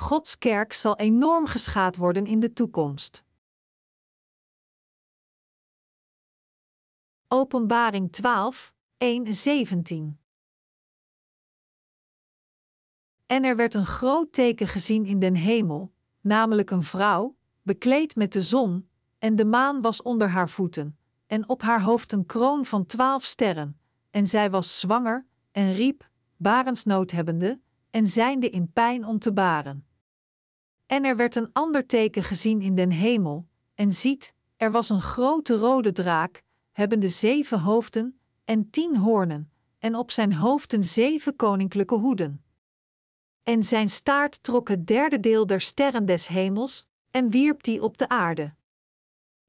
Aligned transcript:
Gods 0.00 0.38
kerk 0.38 0.72
zal 0.72 0.96
enorm 0.96 1.46
geschaad 1.46 1.96
worden 1.96 2.26
in 2.26 2.40
de 2.40 2.52
toekomst. 2.52 3.24
Openbaring 7.28 8.12
12, 8.12 8.72
1, 8.96 9.34
17 9.34 10.18
En 13.26 13.44
er 13.44 13.56
werd 13.56 13.74
een 13.74 13.86
groot 13.86 14.32
teken 14.32 14.68
gezien 14.68 15.06
in 15.06 15.18
den 15.18 15.34
hemel, 15.34 15.92
namelijk 16.20 16.70
een 16.70 16.82
vrouw, 16.82 17.36
bekleed 17.62 18.16
met 18.16 18.32
de 18.32 18.42
zon, 18.42 18.88
en 19.18 19.36
de 19.36 19.44
maan 19.44 19.80
was 19.80 20.02
onder 20.02 20.28
haar 20.28 20.48
voeten, 20.48 20.98
en 21.26 21.48
op 21.48 21.62
haar 21.62 21.82
hoofd 21.82 22.12
een 22.12 22.26
kroon 22.26 22.64
van 22.64 22.86
twaalf 22.86 23.24
sterren, 23.24 23.80
en 24.10 24.26
zij 24.26 24.50
was 24.50 24.80
zwanger, 24.80 25.26
en 25.50 25.72
riep, 25.72 26.10
barensnood 26.36 27.10
hebbende, 27.10 27.60
en 27.90 28.06
zijnde 28.06 28.50
in 28.50 28.72
pijn 28.72 29.04
om 29.04 29.18
te 29.18 29.32
baren. 29.32 29.87
En 30.88 31.04
er 31.04 31.16
werd 31.16 31.34
een 31.34 31.52
ander 31.52 31.86
teken 31.86 32.22
gezien 32.22 32.60
in 32.60 32.74
den 32.74 32.90
hemel, 32.90 33.46
en 33.74 33.92
ziet, 33.92 34.34
er 34.56 34.70
was 34.70 34.88
een 34.88 35.02
grote 35.02 35.56
rode 35.56 35.92
draak, 35.92 36.42
hebbende 36.72 37.08
zeven 37.08 37.60
hoofden 37.60 38.20
en 38.44 38.70
tien 38.70 38.96
hoornen, 38.96 39.50
en 39.78 39.94
op 39.94 40.10
zijn 40.10 40.32
hoofden 40.32 40.84
zeven 40.84 41.36
koninklijke 41.36 41.94
hoeden. 41.94 42.44
En 43.42 43.62
zijn 43.62 43.88
staart 43.88 44.42
trok 44.42 44.68
het 44.68 44.86
derde 44.86 45.20
deel 45.20 45.46
der 45.46 45.60
sterren 45.60 46.04
des 46.04 46.26
hemels, 46.26 46.88
en 47.10 47.30
wierp 47.30 47.62
die 47.62 47.82
op 47.82 47.98
de 47.98 48.08
aarde. 48.08 48.54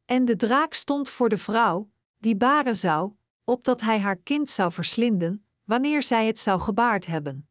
En 0.06 0.26
de 0.26 0.36
draak 0.36 0.74
stond 0.74 1.10
voor 1.10 1.30
de 1.30 1.38
vrouw, 1.38 1.90
die 2.18 2.36
baren 2.36 2.76
zou, 2.76 3.12
opdat 3.44 3.82
hij 3.82 4.00
haar 4.00 4.18
kind 4.18 4.50
zou 4.50 4.72
verslinden, 4.72 5.46
wanneer 5.64 6.04
zij 6.04 6.28
het 6.28 6.40
zou 6.40 6.60
gebaard 6.60 7.06
hebben. 7.06 7.48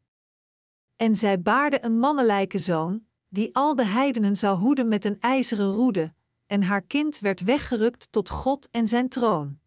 En 0.97 1.17
zij 1.17 1.41
baarde 1.43 1.85
een 1.85 1.99
mannelijke 1.99 2.59
zoon, 2.59 3.07
die 3.29 3.55
al 3.55 3.75
de 3.75 3.85
heidenen 3.85 4.37
zou 4.37 4.59
hoeden 4.59 4.89
met 4.89 5.05
een 5.05 5.21
ijzeren 5.21 5.73
roede, 5.73 6.15
en 6.47 6.63
haar 6.63 6.83
kind 6.83 7.19
werd 7.19 7.41
weggerukt 7.41 8.13
tot 8.13 8.29
God 8.29 8.69
en 8.71 8.89
zijn 8.89 9.09
troon. 9.09 9.59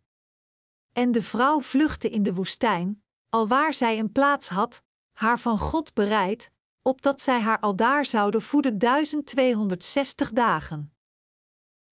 En 0.93 1.11
de 1.11 1.21
vrouw 1.21 1.61
vluchtte 1.61 2.09
in 2.09 2.23
de 2.23 2.33
woestijn, 2.33 3.03
alwaar 3.29 3.73
zij 3.73 3.99
een 3.99 4.11
plaats 4.11 4.49
had, 4.49 4.83
haar 5.11 5.39
van 5.39 5.59
God 5.59 5.93
bereid, 5.93 6.51
opdat 6.81 7.21
zij 7.21 7.39
haar 7.39 7.59
aldaar 7.59 8.05
zouden 8.05 8.41
voeden 8.41 8.77
1260 8.77 10.31
dagen. 10.31 10.93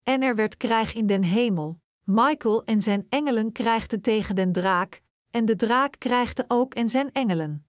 En 0.02 0.22
er 0.22 0.34
werd 0.34 0.56
krijg 0.56 0.94
in 0.94 1.06
den 1.06 1.22
hemel, 1.22 1.80
Michael 2.04 2.64
en 2.64 2.82
zijn 2.82 3.06
engelen 3.08 3.52
krijgden 3.52 4.00
tegen 4.00 4.34
den 4.34 4.52
draak, 4.52 5.02
en 5.30 5.44
de 5.44 5.56
draak 5.56 5.94
krijgde 5.98 6.44
ook 6.48 6.74
en 6.74 6.88
zijn 6.88 7.12
engelen. 7.12 7.66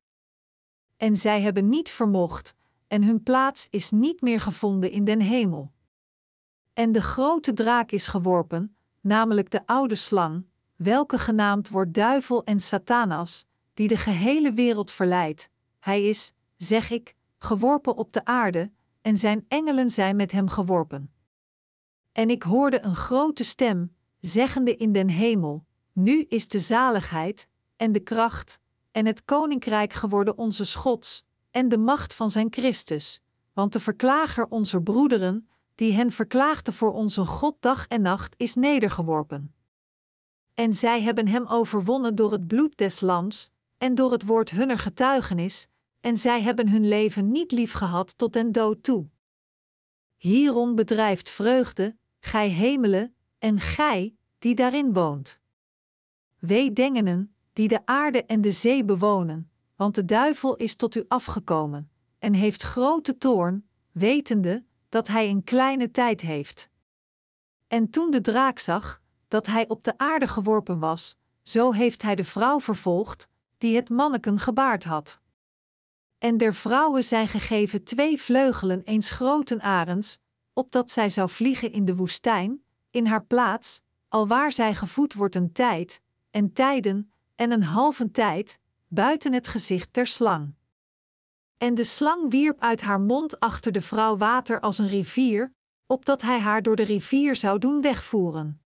En 0.98 1.16
zij 1.16 1.42
hebben 1.42 1.70
niet 1.70 1.90
vermocht, 1.90 2.56
en 2.90 3.04
hun 3.04 3.24
plaats 3.24 3.68
is 3.70 3.92
niet 3.92 4.22
meer 4.22 4.42
gevonden 4.42 4.92
in 4.92 5.04
den 5.04 5.20
hemel. 5.20 5.72
En 6.74 6.92
de 6.92 7.02
grote 7.02 7.54
draak 7.54 7.92
is 7.92 8.08
geworpen, 8.08 8.76
namelijk 9.02 9.50
de 9.52 9.66
oude 9.66 9.96
slang, 9.96 10.46
welke 10.76 11.18
genaamd 11.18 11.70
wordt 11.70 11.94
duivel 11.94 12.44
en 12.44 12.60
Satanas, 12.60 13.46
die 13.74 13.88
de 13.88 13.98
gehele 13.98 14.54
wereld 14.54 14.92
verleidt. 14.92 15.50
Hij 15.80 16.10
is, 16.10 16.34
zeg 16.58 16.90
ik, 16.90 17.16
geworpen 17.38 17.96
op 17.96 18.14
de 18.14 18.26
aarde, 18.26 18.72
en 19.02 19.18
zijn 19.18 19.46
engelen 19.48 19.90
zijn 19.90 20.16
met 20.16 20.32
hem 20.32 20.48
geworpen. 20.48 21.14
En 22.12 22.30
ik 22.30 22.44
hoorde 22.44 22.84
een 22.84 22.96
grote 22.96 23.44
stem, 23.44 23.96
zeggende 24.20 24.76
in 24.76 24.92
den 24.92 25.10
hemel: 25.10 25.66
Nu 25.94 26.22
is 26.22 26.48
de 26.48 26.60
zaligheid, 26.60 27.48
en 27.76 27.92
de 27.92 28.00
kracht, 28.00 28.60
en 28.92 29.06
het 29.06 29.26
koninkrijk 29.26 29.94
geworden 29.94 30.38
onze 30.38 30.66
Schots, 30.66 31.28
en 31.52 31.70
de 31.70 31.78
macht 31.78 32.14
van 32.14 32.32
zijn 32.32 32.48
Christus, 32.52 33.22
want 33.54 33.74
de 33.74 33.80
verklager 33.80 34.48
onze 34.48 34.82
broederen, 34.82 35.50
die 35.76 35.94
hen 35.94 36.12
verklaagde 36.12 36.74
voor 36.74 36.94
onze 36.94 37.26
God 37.26 37.56
dag 37.60 37.88
en 37.88 38.02
nacht, 38.02 38.34
is 38.38 38.56
nedergeworpen. 38.56 39.54
En 40.54 40.74
zij 40.74 41.02
hebben 41.02 41.28
hem 41.28 41.48
overwonnen 41.48 42.16
door 42.16 42.32
het 42.32 42.48
bloed 42.48 42.78
des 42.78 43.00
lams, 43.00 43.52
en 43.78 43.96
door 43.96 44.12
het 44.12 44.26
woord 44.26 44.50
hunner 44.50 44.78
getuigenis, 44.78 45.68
en 46.00 46.18
zij 46.18 46.42
hebben 46.42 46.70
hun 46.70 46.88
leven 46.88 47.32
niet 47.32 47.52
lief 47.52 47.72
gehad 47.72 48.18
tot 48.18 48.34
den 48.34 48.52
dood 48.52 48.84
toe. 48.84 49.10
Hierom 50.18 50.76
bedrijft 50.76 51.30
vreugde, 51.30 51.98
gij 52.20 52.50
hemelen, 52.50 53.16
en 53.38 53.60
gij, 53.60 54.16
die 54.40 54.56
daarin 54.56 54.94
woont. 54.94 55.40
Wee 56.40 56.74
dengenen, 56.74 57.36
die 57.54 57.68
de 57.68 57.86
aarde 57.86 58.26
en 58.26 58.42
de 58.42 58.52
zee 58.52 58.86
bewonen, 58.86 59.52
want 59.80 59.96
de 59.96 60.06
duivel 60.06 60.56
is 60.56 60.76
tot 60.76 60.96
u 60.96 61.06
afgekomen, 61.08 61.92
en 62.18 62.34
heeft 62.34 62.62
grote 62.62 63.18
toorn, 63.18 63.68
wetende 63.92 64.64
dat 64.90 65.08
hij 65.08 65.30
een 65.30 65.44
kleine 65.44 65.92
tijd 65.92 66.22
heeft. 66.22 66.70
En 67.68 67.90
toen 67.90 68.12
de 68.12 68.22
draak 68.22 68.60
zag 68.60 69.02
dat 69.28 69.46
hij 69.46 69.68
op 69.68 69.84
de 69.84 69.98
aarde 69.98 70.28
geworpen 70.28 70.80
was, 70.80 71.16
zo 71.44 71.72
heeft 71.72 72.02
hij 72.02 72.16
de 72.16 72.24
vrouw 72.24 72.60
vervolgd, 72.60 73.28
die 73.58 73.76
het 73.76 73.90
manneken 73.90 74.40
gebaard 74.40 74.84
had. 74.84 75.20
En 76.18 76.38
der 76.38 76.54
vrouwen 76.54 77.04
zijn 77.04 77.28
gegeven 77.28 77.84
twee 77.84 78.22
vleugelen 78.22 78.84
eens 78.84 79.10
groten 79.10 79.62
arends, 79.62 80.18
opdat 80.54 80.92
zij 80.92 81.10
zou 81.10 81.30
vliegen 81.30 81.72
in 81.72 81.86
de 81.86 81.96
woestijn, 81.96 82.64
in 82.90 83.06
haar 83.06 83.24
plaats, 83.24 83.82
alwaar 84.08 84.52
zij 84.52 84.76
gevoed 84.76 85.14
wordt 85.14 85.36
een 85.36 85.52
tijd, 85.52 86.02
en 86.32 86.54
tijden, 86.54 87.12
en 87.36 87.52
een 87.52 87.64
halve 87.64 88.12
tijd, 88.12 88.60
buiten 88.90 89.34
het 89.34 89.48
gezicht 89.48 89.94
der 89.94 90.08
slang. 90.08 90.54
En 91.58 91.76
de 91.76 91.84
slang 91.84 92.32
wierp 92.32 92.60
uit 92.60 92.82
haar 92.82 93.00
mond 93.00 93.40
achter 93.40 93.72
de 93.72 93.82
vrouw 93.82 94.18
water 94.18 94.60
als 94.60 94.78
een 94.78 94.88
rivier, 94.88 95.54
opdat 95.86 96.22
hij 96.22 96.40
haar 96.40 96.62
door 96.62 96.76
de 96.76 96.84
rivier 96.84 97.36
zou 97.36 97.60
doen 97.60 97.82
wegvoeren. 97.82 98.62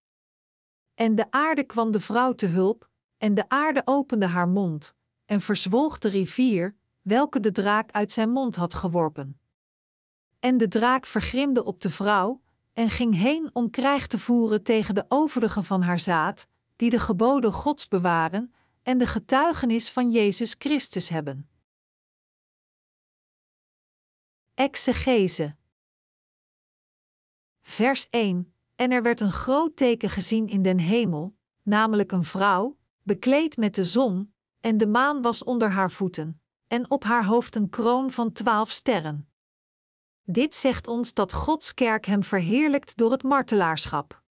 En 0.93 1.15
de 1.15 1.31
aarde 1.31 1.63
kwam 1.63 1.91
de 1.91 1.99
vrouw 1.99 2.33
te 2.33 2.45
hulp, 2.45 2.89
en 3.17 3.33
de 3.33 3.49
aarde 3.49 3.81
opende 3.85 4.25
haar 4.25 4.47
mond, 4.47 4.95
en 5.25 5.41
verzwolg 5.41 5.97
de 5.97 6.09
rivier, 6.09 6.75
welke 7.01 7.39
de 7.39 7.51
draak 7.51 7.91
uit 7.91 8.11
zijn 8.11 8.29
mond 8.29 8.55
had 8.55 8.73
geworpen. 8.73 9.39
En 10.39 10.57
de 10.57 10.67
draak 10.67 11.05
vergrimde 11.05 11.63
op 11.63 11.81
de 11.81 11.89
vrouw, 11.89 12.41
en 12.73 12.89
ging 12.89 13.15
heen 13.15 13.49
om 13.53 13.69
krijg 13.69 14.07
te 14.07 14.19
voeren 14.19 14.63
tegen 14.63 14.95
de 14.95 15.05
overigen 15.07 15.63
van 15.63 15.81
haar 15.81 15.99
zaad, 15.99 16.47
die 16.75 16.89
de 16.89 16.99
geboden 16.99 17.53
Gods 17.53 17.87
bewaren 17.87 18.53
en 18.83 18.97
de 18.97 19.07
getuigenis 19.07 19.89
van 19.89 20.11
Jezus 20.11 20.55
Christus 20.57 21.09
hebben. 21.09 21.49
Exegese 24.53 25.55
Vers 27.61 28.09
1 28.09 28.53
En 28.75 28.91
er 28.91 29.01
werd 29.03 29.19
een 29.19 29.31
groot 29.31 29.75
teken 29.75 30.09
gezien 30.09 30.47
in 30.47 30.61
den 30.61 30.79
hemel, 30.79 31.35
namelijk 31.61 32.11
een 32.11 32.23
vrouw, 32.23 32.77
bekleed 33.01 33.57
met 33.57 33.75
de 33.75 33.85
zon, 33.85 34.33
en 34.59 34.77
de 34.77 34.87
maan 34.87 35.21
was 35.21 35.43
onder 35.43 35.69
haar 35.69 35.91
voeten, 35.91 36.41
en 36.67 36.91
op 36.91 37.03
haar 37.03 37.25
hoofd 37.25 37.55
een 37.55 37.69
kroon 37.69 38.11
van 38.11 38.31
twaalf 38.31 38.71
sterren. 38.71 39.29
Dit 40.23 40.55
zegt 40.55 40.87
ons 40.87 41.13
dat 41.13 41.33
Gods 41.33 41.73
kerk 41.73 42.05
hem 42.05 42.23
verheerlijkt 42.23 42.97
door 42.97 43.11
het 43.11 43.23
martelaarschap. 43.23 44.22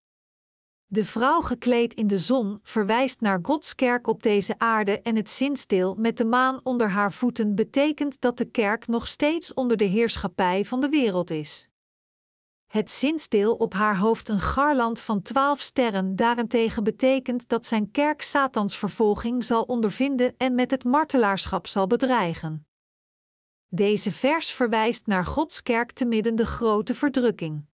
De 0.93 1.05
vrouw 1.05 1.41
gekleed 1.41 1.95
in 1.95 2.07
de 2.07 2.19
zon 2.19 2.61
verwijst 2.63 3.21
naar 3.21 3.39
Gods 3.43 3.75
kerk 3.75 4.07
op 4.07 4.23
deze 4.23 4.59
aarde 4.59 5.01
en 5.01 5.17
het 5.17 5.31
zinsteel 5.31 5.95
met 5.95 6.17
de 6.17 6.25
maan 6.25 6.61
onder 6.63 6.91
haar 6.91 7.13
voeten 7.13 7.55
betekent 7.55 8.21
dat 8.21 8.39
de 8.39 8.45
kerk 8.45 8.87
nog 8.87 9.09
steeds 9.09 9.55
onder 9.55 9.77
de 9.77 9.85
heerschappij 9.85 10.65
van 10.65 10.81
de 10.81 10.89
wereld 10.89 11.31
is. 11.31 11.69
Het 12.67 12.91
zinsteel 12.91 13.55
op 13.55 13.73
haar 13.73 13.99
hoofd 13.99 14.29
een 14.29 14.41
garland 14.41 15.01
van 15.01 15.23
twaalf 15.23 15.61
sterren 15.61 16.17
daarentegen 16.17 16.85
betekent 16.85 17.49
dat 17.49 17.67
zijn 17.67 17.91
kerk 17.91 18.23
Satans 18.23 18.77
vervolging 18.77 19.45
zal 19.45 19.63
ondervinden 19.63 20.35
en 20.37 20.55
met 20.55 20.71
het 20.71 20.85
martelaarschap 20.85 21.67
zal 21.67 21.87
bedreigen. 21.87 22.67
Deze 23.69 24.13
vers 24.13 24.53
verwijst 24.53 25.07
naar 25.07 25.25
Gods 25.25 25.63
kerk 25.63 25.93
te 25.93 26.05
midden 26.05 26.37
de 26.37 26.47
grote 26.47 26.95
verdrukking. 26.95 27.71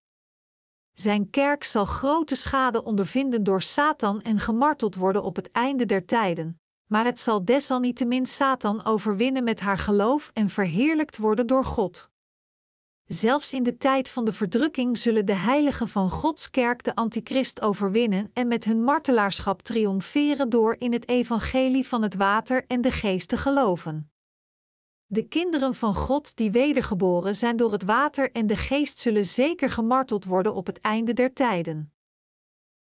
Zijn 1.01 1.31
kerk 1.31 1.65
zal 1.65 1.85
grote 1.85 2.35
schade 2.35 2.85
ondervinden 2.85 3.43
door 3.43 3.63
Satan 3.63 4.23
en 4.23 4.39
gemarteld 4.39 4.95
worden 4.95 5.23
op 5.23 5.37
het 5.37 5.51
einde 5.51 5.87
der 5.87 6.05
tijden, 6.05 6.61
maar 6.87 7.05
het 7.05 7.21
zal 7.21 7.45
desalniettemin 7.45 8.27
Satan 8.27 8.85
overwinnen 8.85 9.45
met 9.45 9.61
haar 9.61 9.79
geloof 9.79 10.31
en 10.35 10.49
verheerlijkt 10.49 11.17
worden 11.17 11.47
door 11.47 11.65
God. 11.65 12.11
Zelfs 13.07 13.53
in 13.53 13.63
de 13.63 13.77
tijd 13.77 14.09
van 14.09 14.25
de 14.25 14.33
verdrukking 14.33 14.99
zullen 14.99 15.27
de 15.27 15.35
heiligen 15.35 15.89
van 15.89 16.11
Gods 16.11 16.51
kerk 16.51 16.85
de 16.85 16.95
antichrist 16.95 17.61
overwinnen 17.61 18.31
en 18.33 18.49
met 18.49 18.65
hun 18.65 18.83
martelaarschap 18.85 19.63
triomferen 19.63 20.49
door 20.49 20.77
in 20.79 20.93
het 20.93 21.09
evangelie 21.09 21.87
van 21.87 22.03
het 22.03 22.15
water 22.15 22.65
en 22.67 22.81
de 22.81 22.91
geest 22.91 23.29
te 23.29 23.37
geloven. 23.37 24.11
De 25.11 25.23
kinderen 25.23 25.75
van 25.75 25.95
God 25.95 26.37
die 26.37 26.51
wedergeboren 26.51 27.37
zijn 27.37 27.57
door 27.57 27.73
het 27.73 27.85
water 27.85 28.31
en 28.33 28.47
de 28.47 28.57
geest 28.57 28.99
zullen 28.99 29.25
zeker 29.25 29.71
gemarteld 29.71 30.25
worden 30.25 30.55
op 30.55 30.67
het 30.67 30.81
einde 30.81 31.13
der 31.13 31.33
tijden. 31.33 31.93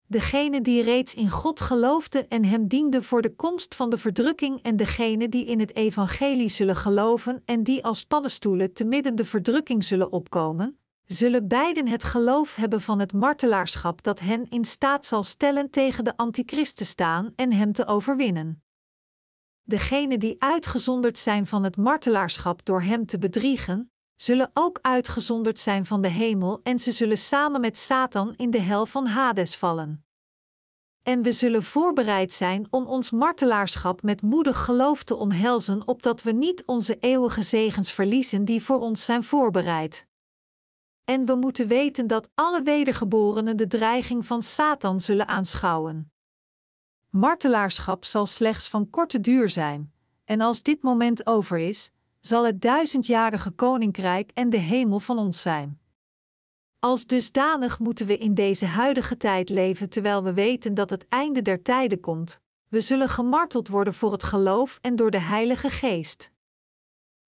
degene 0.07 0.61
die 0.61 0.83
reeds 0.83 1.13
in 1.13 1.29
God 1.29 1.61
geloofde 1.61 2.25
en 2.27 2.45
hem 2.45 2.67
diende 2.67 3.01
voor 3.01 3.21
de 3.21 3.35
komst 3.35 3.75
van 3.75 3.89
de 3.89 3.97
verdrukking 3.97 4.61
en 4.61 4.75
degene 4.77 5.29
die 5.29 5.45
in 5.45 5.59
het 5.59 5.75
evangelie 5.75 6.49
zullen 6.49 6.75
geloven 6.75 7.41
en 7.45 7.63
die 7.63 7.83
als 7.83 8.05
paddenstoelen 8.05 8.73
te 8.73 8.85
midden 8.85 9.15
de 9.15 9.25
verdrukking 9.25 9.83
zullen 9.83 10.11
opkomen, 10.11 10.79
zullen 11.05 11.47
beiden 11.47 11.87
het 11.87 12.03
geloof 12.03 12.55
hebben 12.55 12.81
van 12.81 12.99
het 12.99 13.13
martelaarschap 13.13 14.03
dat 14.03 14.19
hen 14.19 14.49
in 14.49 14.65
staat 14.65 15.05
zal 15.05 15.23
stellen 15.23 15.69
tegen 15.69 16.03
de 16.03 16.17
antichrist 16.17 16.77
te 16.77 16.85
staan 16.85 17.33
en 17.35 17.53
hem 17.53 17.71
te 17.71 17.87
overwinnen. 17.87 18.64
Degenen 19.67 20.19
die 20.19 20.35
uitgezonderd 20.39 21.17
zijn 21.17 21.47
van 21.47 21.63
het 21.63 21.77
martelaarschap 21.77 22.65
door 22.65 22.81
hem 22.81 23.05
te 23.05 23.17
bedriegen, 23.17 23.91
zullen 24.15 24.51
ook 24.53 24.79
uitgezonderd 24.81 25.59
zijn 25.59 25.85
van 25.85 26.01
de 26.01 26.07
hemel 26.07 26.59
en 26.63 26.79
ze 26.79 26.91
zullen 26.91 27.17
samen 27.17 27.61
met 27.61 27.77
Satan 27.77 28.33
in 28.35 28.51
de 28.51 28.59
hel 28.59 28.85
van 28.85 29.05
Hades 29.05 29.55
vallen. 29.55 30.05
En 31.03 31.21
we 31.21 31.31
zullen 31.31 31.63
voorbereid 31.63 32.33
zijn 32.33 32.67
om 32.69 32.85
ons 32.85 33.11
martelaarschap 33.11 34.01
met 34.01 34.21
moedig 34.21 34.63
geloof 34.63 35.03
te 35.03 35.15
omhelzen, 35.15 35.87
opdat 35.87 36.23
we 36.23 36.31
niet 36.31 36.65
onze 36.65 36.97
eeuwige 36.99 37.43
zegens 37.43 37.91
verliezen 37.91 38.45
die 38.45 38.61
voor 38.63 38.79
ons 38.79 39.05
zijn 39.05 39.23
voorbereid. 39.23 40.07
En 41.03 41.25
we 41.25 41.35
moeten 41.35 41.67
weten 41.67 42.07
dat 42.07 42.29
alle 42.35 42.61
wedergeborenen 42.61 43.57
de 43.57 43.67
dreiging 43.67 44.25
van 44.25 44.41
Satan 44.41 44.99
zullen 44.99 45.27
aanschouwen. 45.27 46.14
Martelaarschap 47.15 48.05
zal 48.05 48.25
slechts 48.25 48.67
van 48.67 48.89
korte 48.89 49.21
duur 49.21 49.49
zijn, 49.49 49.93
en 50.23 50.41
als 50.41 50.63
dit 50.63 50.81
moment 50.81 51.27
over 51.27 51.57
is, 51.57 51.91
zal 52.19 52.45
het 52.45 52.61
duizendjarige 52.61 53.51
koninkrijk 53.51 54.31
en 54.33 54.49
de 54.49 54.57
hemel 54.57 54.99
van 54.99 55.17
ons 55.17 55.41
zijn. 55.41 55.79
Als 56.79 57.05
dusdanig 57.05 57.79
moeten 57.79 58.05
we 58.05 58.17
in 58.17 58.33
deze 58.33 58.65
huidige 58.65 59.17
tijd 59.17 59.49
leven 59.49 59.89
terwijl 59.89 60.23
we 60.23 60.33
weten 60.33 60.73
dat 60.73 60.89
het 60.89 61.07
einde 61.07 61.41
der 61.41 61.61
tijden 61.61 61.99
komt. 61.99 62.39
We 62.67 62.81
zullen 62.81 63.09
gemarteld 63.09 63.67
worden 63.67 63.93
voor 63.93 64.11
het 64.11 64.23
geloof 64.23 64.77
en 64.81 64.95
door 64.95 65.11
de 65.11 65.19
Heilige 65.19 65.69
Geest. 65.69 66.31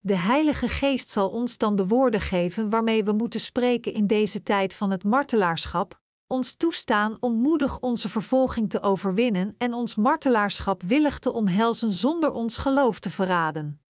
De 0.01 0.17
Heilige 0.17 0.69
Geest 0.69 1.11
zal 1.11 1.29
ons 1.29 1.59
dan 1.59 1.77
de 1.77 1.87
woorden 1.87 2.21
geven 2.21 2.71
waarmee 2.71 3.05
we 3.05 3.13
moeten 3.13 3.41
spreken 3.41 3.93
in 3.93 4.07
deze 4.07 4.43
tijd 4.43 4.75
van 4.75 4.91
het 4.91 5.05
martelaarschap, 5.05 6.01
ons 6.27 6.55
toestaan 6.55 7.17
om 7.21 7.35
moedig 7.35 7.81
onze 7.81 8.09
vervolging 8.09 8.71
te 8.71 8.83
overwinnen 8.83 9.55
en 9.59 9.75
ons 9.75 9.95
martelaarschap 9.95 10.83
willig 10.83 11.19
te 11.19 11.33
omhelzen 11.33 11.91
zonder 11.91 12.33
ons 12.33 12.57
geloof 12.57 12.99
te 12.99 13.11
verraden. 13.11 13.81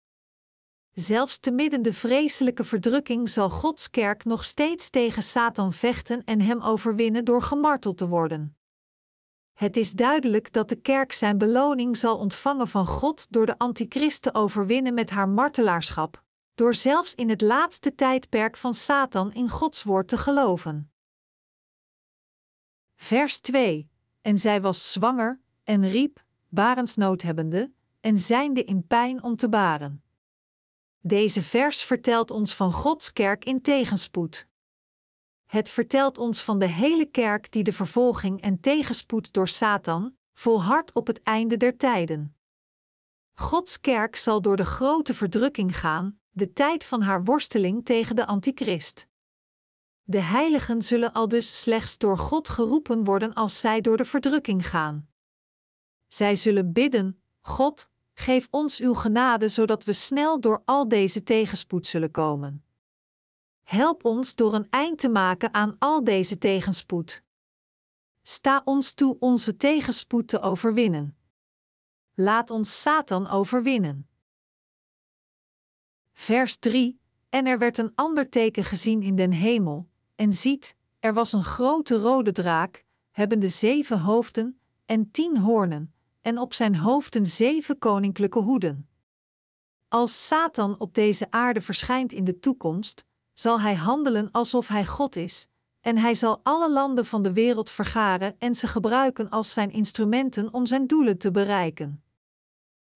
Zelfs 0.93 1.39
te 1.39 1.51
midden 1.51 1.83
de 1.83 1.93
vreselijke 1.93 2.65
verdrukking 2.65 3.29
zal 3.29 3.51
Gods 3.51 3.91
kerk 3.91 4.25
nog 4.25 4.45
steeds 4.45 4.91
tegen 4.91 5.23
Satan 5.23 5.73
vechten 5.73 6.25
en 6.25 6.41
hem 6.41 6.63
overwinnen 6.63 7.25
door 7.25 7.43
gemarteld 7.43 7.97
te 7.97 8.09
worden. 8.09 8.57
Het 9.53 9.77
is 9.77 9.93
duidelijk 9.93 10.53
dat 10.53 10.69
de 10.69 10.77
kerk 10.77 11.13
zijn 11.13 11.39
beloning 11.39 11.97
zal 11.97 12.19
ontvangen 12.19 12.69
van 12.69 12.87
God 12.87 13.27
door 13.31 13.47
de 13.47 13.59
antichrist 13.59 14.23
te 14.23 14.35
overwinnen 14.35 14.95
met 14.95 15.11
haar 15.11 15.29
martelaarschap, 15.29 16.23
door 16.55 16.75
zelfs 16.75 17.15
in 17.15 17.29
het 17.29 17.41
laatste 17.41 17.95
tijdperk 17.95 18.57
van 18.57 18.75
Satan 18.75 19.33
in 19.33 19.49
Gods 19.49 19.83
woord 19.83 20.09
te 20.09 20.17
geloven. 20.17 20.91
Vers 22.97 23.41
2: 23.41 23.91
En 24.21 24.39
zij 24.39 24.61
was 24.61 24.93
zwanger 24.93 25.41
en 25.65 25.89
riep, 25.89 26.25
barensnood 26.49 27.23
hebbende, 27.23 27.73
en 28.01 28.19
zijnde 28.19 28.65
in 28.65 28.87
pijn 28.87 29.23
om 29.23 29.37
te 29.37 29.49
baren. 29.49 30.03
Deze 31.01 31.43
vers 31.43 31.83
vertelt 31.83 32.31
ons 32.31 32.55
van 32.55 32.73
Gods 32.73 33.13
kerk 33.13 33.45
in 33.45 33.63
tegenspoed. 33.63 34.47
Het 35.47 35.69
vertelt 35.69 36.19
ons 36.19 36.43
van 36.43 36.59
de 36.59 36.67
hele 36.67 37.07
kerk 37.07 37.53
die 37.53 37.63
de 37.63 37.73
vervolging 37.73 38.41
en 38.41 38.61
tegenspoed 38.61 39.33
door 39.33 39.49
Satan 39.49 40.17
volhardt 40.35 40.93
op 40.93 41.07
het 41.07 41.23
einde 41.23 41.57
der 41.57 41.77
tijden. 41.77 42.37
Gods 43.35 43.81
kerk 43.81 44.17
zal 44.17 44.41
door 44.41 44.57
de 44.57 44.65
grote 44.65 45.15
verdrukking 45.15 45.79
gaan, 45.79 46.19
de 46.31 46.53
tijd 46.53 46.85
van 46.85 47.03
haar 47.03 47.25
worsteling 47.25 47.85
tegen 47.85 48.17
de 48.17 48.27
antichrist. 48.27 49.07
De 50.09 50.21
heiligen 50.21 50.83
zullen 50.83 51.13
al 51.13 51.29
dus 51.29 51.61
slechts 51.61 51.99
door 51.99 52.19
God 52.19 52.49
geroepen 52.49 53.05
worden 53.05 53.35
als 53.35 53.61
zij 53.61 53.81
door 53.81 53.97
de 53.97 54.05
verdrukking 54.05 54.69
gaan. 54.69 55.09
Zij 56.07 56.37
zullen 56.37 56.73
bidden: 56.73 57.21
God, 57.41 57.89
geef 58.13 58.49
ons 58.51 58.81
uw 58.81 58.95
genade 58.95 59.49
zodat 59.49 59.85
we 59.85 59.93
snel 59.93 60.41
door 60.41 60.63
al 60.65 60.89
deze 60.89 61.23
tegenspoed 61.23 61.87
zullen 61.87 62.11
komen. 62.11 62.65
Help 63.63 64.05
ons 64.05 64.35
door 64.35 64.55
een 64.55 64.67
eind 64.71 64.99
te 64.99 65.09
maken 65.09 65.55
aan 65.55 65.77
al 65.79 66.05
deze 66.05 66.39
tegenspoed. 66.39 67.23
Sta 68.23 68.63
ons 68.65 68.93
toe 68.93 69.17
onze 69.19 69.57
tegenspoed 69.57 70.29
te 70.29 70.41
overwinnen. 70.41 71.17
Laat 72.15 72.51
ons 72.51 72.81
Satan 72.81 73.29
overwinnen. 73.29 74.09
Vers 76.13 76.57
3: 76.57 77.01
En 77.29 77.47
er 77.47 77.59
werd 77.59 77.79
een 77.79 77.93
ander 77.95 78.29
teken 78.29 78.65
gezien 78.65 79.03
in 79.03 79.17
den 79.17 79.33
hemel, 79.33 79.89
en 80.17 80.33
ziet, 80.33 80.77
er 81.01 81.15
was 81.15 81.33
een 81.33 81.45
grote 81.45 81.99
rode 81.99 82.33
draak, 82.33 82.85
hebbende 83.11 83.49
zeven 83.49 84.01
hoofden 84.01 84.61
en 84.87 85.11
tien 85.11 85.39
hoornen, 85.39 85.95
en 86.21 86.39
op 86.39 86.55
zijn 86.55 86.77
hoofden 86.77 87.27
zeven 87.27 87.79
koninklijke 87.79 88.39
hoeden. 88.39 88.89
Als 89.89 90.27
Satan 90.27 90.79
op 90.79 90.95
deze 90.95 91.31
aarde 91.31 91.61
verschijnt 91.61 92.13
in 92.13 92.25
de 92.25 92.39
toekomst, 92.39 93.05
zal 93.33 93.61
hij 93.61 93.75
handelen 93.75 94.31
alsof 94.31 94.69
hij 94.69 94.87
God 94.87 95.17
is, 95.17 95.47
en 95.81 95.99
hij 95.99 96.15
zal 96.15 96.41
alle 96.43 96.71
landen 96.71 97.07
van 97.07 97.23
de 97.23 97.33
wereld 97.33 97.71
vergaren 97.71 98.37
en 98.39 98.55
ze 98.55 98.67
gebruiken 98.67 99.31
als 99.31 99.53
zijn 99.53 99.71
instrumenten 99.71 100.53
om 100.53 100.67
zijn 100.67 100.87
doelen 100.87 101.19
te 101.19 101.31
bereiken. 101.31 102.05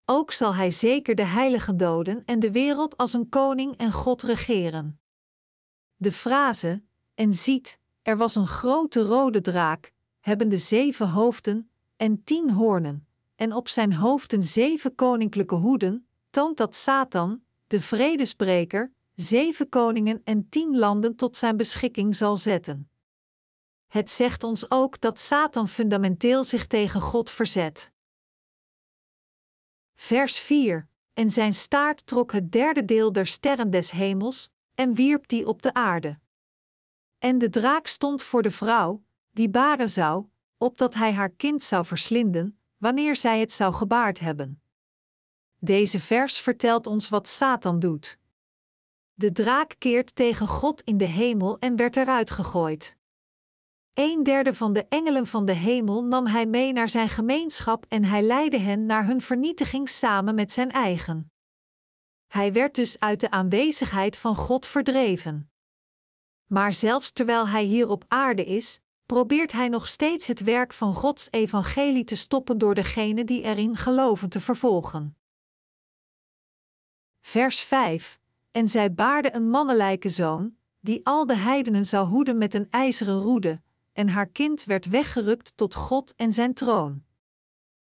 Ook 0.06 0.31
zal 0.31 0.56
hij 0.56 0.71
zeker 0.71 1.16
de 1.16 1.24
heiligen 1.24 1.77
doden 1.77 2.25
en 2.25 2.39
de 2.39 2.51
wereld 2.51 2.98
als 2.98 3.13
een 3.13 3.30
koning 3.30 3.77
en 3.77 3.92
God 3.92 4.21
regeren. 4.21 5.00
De 5.95 6.12
frase, 6.12 6.83
en 7.19 7.33
ziet, 7.33 7.80
er 8.01 8.18
was 8.18 8.36
een 8.36 8.48
grote 8.48 9.01
rode 9.01 9.42
draak, 9.42 9.94
hebbende 10.19 10.57
zeven 10.57 11.10
hoofden 11.10 11.71
en 11.98 12.24
tien 12.24 12.51
hoornen, 12.51 13.07
en 13.36 13.54
op 13.54 13.68
zijn 13.68 13.94
hoofden 13.94 14.44
zeven 14.44 14.95
koninklijke 14.95 15.56
hoeden, 15.56 16.07
toont 16.30 16.57
dat 16.57 16.75
Satan, 16.75 17.44
de 17.68 17.81
vredesbreker, 17.81 18.92
zeven 19.16 19.69
koningen 19.69 20.21
en 20.24 20.50
tien 20.50 20.77
landen 20.77 21.16
tot 21.16 21.38
zijn 21.38 21.57
beschikking 21.57 22.16
zal 22.16 22.38
zetten. 22.38 22.89
Het 23.88 24.10
zegt 24.10 24.44
ons 24.44 24.71
ook 24.71 25.01
dat 25.01 25.19
Satan 25.19 25.68
fundamenteel 25.68 26.44
zich 26.44 26.68
tegen 26.68 27.01
God 27.01 27.30
verzet. 27.30 27.92
Vers 29.95 30.39
4: 30.39 30.88
En 31.13 31.30
zijn 31.30 31.54
staart 31.54 32.06
trok 32.06 32.31
het 32.31 32.51
derde 32.51 32.86
deel 32.86 33.12
der 33.12 33.27
sterren 33.27 33.69
des 33.69 33.92
hemels 33.92 34.50
en 34.75 34.94
wierp 34.94 35.28
die 35.28 35.47
op 35.47 35.61
de 35.61 35.73
aarde. 35.73 36.19
En 37.19 37.38
de 37.38 37.49
draak 37.49 37.88
stond 37.88 38.21
voor 38.21 38.42
de 38.42 38.52
vrouw, 38.52 39.04
die 39.31 39.49
baren 39.49 39.90
zou, 39.90 40.26
opdat 40.57 40.94
hij 40.94 41.14
haar 41.14 41.30
kind 41.30 41.64
zou 41.64 41.85
verslinden, 41.85 42.59
wanneer 42.78 43.16
zij 43.16 43.40
het 43.40 43.52
zou 43.52 43.73
gebaard 43.73 44.19
hebben. 44.19 44.61
Deze 45.59 45.99
vers 45.99 46.40
vertelt 46.40 46.88
ons 46.88 47.09
wat 47.09 47.28
Satan 47.28 47.80
doet. 47.80 48.18
De 49.14 49.31
draak 49.31 49.76
keert 49.78 50.16
tegen 50.16 50.47
God 50.47 50.81
in 50.81 50.97
de 50.97 51.06
hemel 51.06 51.59
en 51.59 51.76
werd 51.76 51.95
eruit 51.95 52.31
gegooid. 52.31 52.97
Een 53.94 54.23
derde 54.23 54.54
van 54.54 54.73
de 54.73 54.85
engelen 54.90 55.28
van 55.28 55.45
de 55.45 55.54
hemel 55.54 56.04
nam 56.04 56.28
hij 56.28 56.45
mee 56.45 56.73
naar 56.73 56.90
zijn 56.90 57.09
gemeenschap 57.09 57.85
en 57.88 58.04
hij 58.04 58.21
leidde 58.21 58.59
hen 58.59 58.85
naar 58.85 59.06
hun 59.06 59.21
vernietiging 59.21 59.90
samen 59.90 60.35
met 60.35 60.52
zijn 60.52 60.71
eigen. 60.71 61.31
Hij 62.28 62.54
werd 62.54 62.76
dus 62.76 62.99
uit 62.99 63.19
de 63.19 63.31
aanwezigheid 63.31 64.18
van 64.18 64.35
God 64.35 64.66
verdreven. 64.66 65.52
Maar 66.50 66.74
zelfs 66.74 67.12
terwijl 67.12 67.48
hij 67.48 67.64
hier 67.64 67.90
op 67.90 68.06
aarde 68.08 68.46
is, 68.46 68.80
probeert 69.06 69.52
hij 69.52 69.68
nog 69.68 69.88
steeds 69.88 70.28
het 70.28 70.44
werk 70.44 70.74
van 70.74 70.94
Gods 70.94 71.28
evangelie 71.32 72.04
te 72.04 72.16
stoppen 72.16 72.58
door 72.58 72.76
degene 72.76 73.24
die 73.24 73.42
erin 73.42 73.76
geloven 73.76 74.30
te 74.30 74.42
vervolgen. 74.42 75.18
Vers 77.22 77.60
5 77.60 78.20
en 78.52 78.68
zij 78.68 78.94
baarde 78.94 79.34
een 79.34 79.50
mannelijke 79.50 80.10
zoon, 80.10 80.56
die 80.80 81.06
al 81.06 81.26
de 81.26 81.36
heidenen 81.36 81.86
zou 81.86 82.08
hoeden 82.08 82.38
met 82.38 82.54
een 82.54 82.68
ijzeren 82.70 83.20
roede, 83.20 83.62
en 83.94 84.10
haar 84.10 84.28
kind 84.28 84.64
werd 84.64 84.86
weggerukt 84.86 85.58
tot 85.58 85.76
God 85.76 86.14
en 86.16 86.34
zijn 86.34 86.54
troon. 86.54 87.04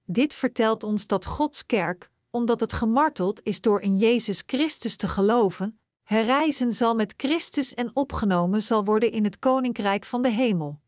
Dit 0.04 0.34
vertelt 0.34 0.84
ons 0.84 1.08
dat 1.08 1.26
Gods 1.26 1.66
kerk, 1.66 2.12
omdat 2.30 2.60
het 2.60 2.74
gemarteld 2.74 3.44
is 3.44 3.62
door 3.62 3.82
in 3.82 3.98
Jezus 3.98 4.44
Christus 4.46 4.96
te 4.96 5.08
geloven, 5.08 5.80
herrijzen 6.12 6.72
zal 6.72 6.96
met 6.96 7.14
Christus 7.18 7.74
en 7.74 7.96
opgenomen 7.96 8.64
zal 8.64 8.86
worden 8.86 9.12
in 9.12 9.24
het 9.24 9.40
koninkrijk 9.40 10.06
van 10.06 10.22
de 10.22 10.30
hemel. 10.30 10.80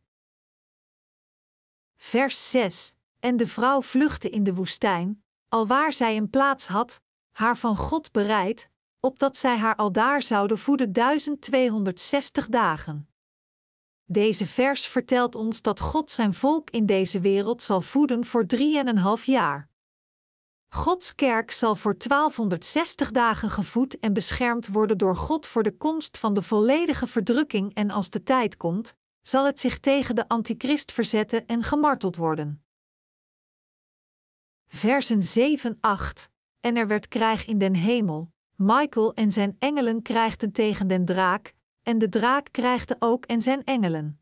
Vers 1.95 2.49
6: 2.49 2.95
En 3.19 3.37
de 3.37 3.47
vrouw 3.47 3.81
vluchtte 3.81 4.29
in 4.29 4.43
de 4.43 4.53
woestijn, 4.53 5.23
alwaar 5.47 5.93
zij 5.93 6.17
een 6.17 6.29
plaats 6.29 6.67
had, 6.67 7.01
haar 7.31 7.57
van 7.57 7.77
God 7.77 8.11
bereid, 8.11 8.69
opdat 8.99 9.37
zij 9.37 9.57
haar 9.57 9.75
aldaar 9.75 10.21
zouden 10.21 10.57
voeden 10.57 10.93
1260 10.93 12.47
dagen. 12.47 13.09
Deze 14.05 14.45
vers 14.45 14.87
vertelt 14.87 15.35
ons 15.35 15.61
dat 15.61 15.79
God 15.79 16.11
zijn 16.11 16.33
volk 16.33 16.69
in 16.69 16.85
deze 16.85 17.19
wereld 17.19 17.61
zal 17.61 17.81
voeden 17.81 18.25
voor 18.25 18.45
drieënhalf 18.45 19.25
jaar. 19.25 19.69
Gods 20.73 21.15
kerk 21.15 21.51
zal 21.51 21.75
voor 21.75 21.95
1260 21.97 23.11
dagen 23.11 23.49
gevoed 23.49 23.99
en 23.99 24.13
beschermd 24.13 24.67
worden 24.67 24.97
door 24.97 25.15
God 25.15 25.45
voor 25.45 25.63
de 25.63 25.77
komst 25.77 26.17
van 26.17 26.33
de 26.33 26.41
volledige 26.41 27.07
verdrukking 27.07 27.73
en 27.73 27.89
als 27.89 28.09
de 28.09 28.23
tijd 28.23 28.57
komt, 28.57 28.95
zal 29.21 29.45
het 29.45 29.59
zich 29.59 29.79
tegen 29.79 30.15
de 30.15 30.27
antichrist 30.27 30.91
verzetten 30.91 31.47
en 31.47 31.63
gemarteld 31.63 32.15
worden. 32.15 32.63
Versen 34.67 35.21
7-8 35.59 35.75
En 36.59 36.75
er 36.75 36.87
werd 36.87 37.07
krijg 37.07 37.45
in 37.45 37.57
den 37.57 37.75
hemel, 37.75 38.31
Michael 38.55 39.13
en 39.13 39.31
zijn 39.31 39.55
engelen 39.59 40.01
krijgden 40.01 40.51
tegen 40.51 40.87
den 40.87 41.05
draak, 41.05 41.53
en 41.83 41.97
de 41.97 42.09
draak 42.09 42.47
krijgde 42.51 42.95
ook 42.99 43.25
en 43.25 43.41
zijn 43.41 43.63
engelen. 43.63 44.21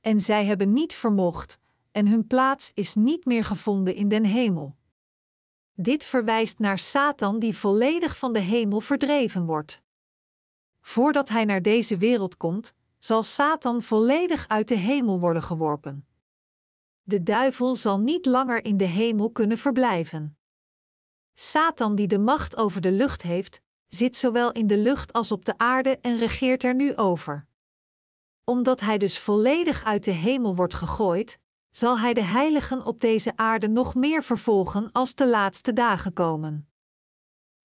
En 0.00 0.20
zij 0.20 0.44
hebben 0.44 0.72
niet 0.72 0.94
vermocht, 0.94 1.58
en 1.92 2.06
hun 2.06 2.26
plaats 2.26 2.70
is 2.74 2.94
niet 2.94 3.24
meer 3.24 3.44
gevonden 3.44 3.94
in 3.94 4.08
den 4.08 4.24
hemel. 4.24 4.76
Dit 5.76 6.04
verwijst 6.04 6.58
naar 6.58 6.78
Satan 6.78 7.38
die 7.38 7.56
volledig 7.56 8.18
van 8.18 8.32
de 8.32 8.38
hemel 8.38 8.80
verdreven 8.80 9.44
wordt. 9.44 9.82
Voordat 10.80 11.28
hij 11.28 11.44
naar 11.44 11.62
deze 11.62 11.96
wereld 11.96 12.36
komt, 12.36 12.74
zal 12.98 13.22
Satan 13.22 13.82
volledig 13.82 14.48
uit 14.48 14.68
de 14.68 14.74
hemel 14.74 15.20
worden 15.20 15.42
geworpen. 15.42 16.06
De 17.02 17.22
duivel 17.22 17.76
zal 17.76 17.98
niet 17.98 18.26
langer 18.26 18.64
in 18.64 18.76
de 18.76 18.84
hemel 18.84 19.30
kunnen 19.30 19.58
verblijven. 19.58 20.38
Satan, 21.34 21.94
die 21.94 22.06
de 22.06 22.18
macht 22.18 22.56
over 22.56 22.80
de 22.80 22.92
lucht 22.92 23.22
heeft, 23.22 23.60
zit 23.88 24.16
zowel 24.16 24.52
in 24.52 24.66
de 24.66 24.78
lucht 24.78 25.12
als 25.12 25.32
op 25.32 25.44
de 25.44 25.58
aarde 25.58 25.98
en 25.98 26.18
regeert 26.18 26.62
er 26.62 26.74
nu 26.74 26.96
over. 26.96 27.46
Omdat 28.44 28.80
hij 28.80 28.98
dus 28.98 29.18
volledig 29.18 29.84
uit 29.84 30.04
de 30.04 30.10
hemel 30.10 30.54
wordt 30.54 30.74
gegooid, 30.74 31.38
zal 31.76 31.98
hij 31.98 32.14
de 32.14 32.22
heiligen 32.22 32.84
op 32.84 33.00
deze 33.00 33.36
aarde 33.36 33.68
nog 33.68 33.94
meer 33.94 34.22
vervolgen 34.22 34.92
als 34.92 35.14
de 35.14 35.26
laatste 35.26 35.72
dagen 35.72 36.12
komen. 36.12 36.68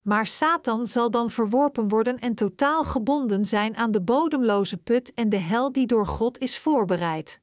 Maar 0.01 0.25
Satan 0.25 0.87
zal 0.87 1.11
dan 1.11 1.29
verworpen 1.29 1.87
worden 1.87 2.19
en 2.19 2.35
totaal 2.35 2.83
gebonden 2.83 3.45
zijn 3.45 3.75
aan 3.75 3.91
de 3.91 4.01
bodemloze 4.01 4.77
put 4.77 5.13
en 5.13 5.29
de 5.29 5.37
hel 5.37 5.71
die 5.71 5.87
door 5.87 6.07
God 6.07 6.37
is 6.37 6.59
voorbereid. 6.59 7.41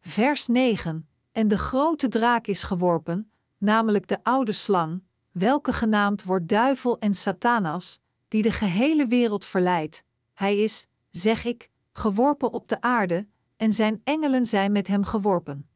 Vers 0.00 0.46
9: 0.46 1.08
En 1.32 1.48
de 1.48 1.58
grote 1.58 2.08
draak 2.08 2.46
is 2.46 2.62
geworpen, 2.62 3.32
namelijk 3.58 4.08
de 4.08 4.18
oude 4.22 4.52
slang, 4.52 5.02
welke 5.32 5.72
genaamd 5.72 6.22
wordt 6.22 6.48
duivel 6.48 6.98
en 6.98 7.14
Satanas, 7.14 8.00
die 8.28 8.42
de 8.42 8.52
gehele 8.52 9.06
wereld 9.06 9.44
verleidt. 9.44 10.04
Hij 10.32 10.58
is, 10.58 10.86
zeg 11.10 11.44
ik, 11.44 11.70
geworpen 11.92 12.52
op 12.52 12.68
de 12.68 12.80
aarde, 12.80 13.26
en 13.64 13.72
zijn 13.72 14.00
engelen 14.04 14.46
zijn 14.46 14.72
met 14.72 14.86
hem 14.86 15.04
geworpen. 15.04 15.68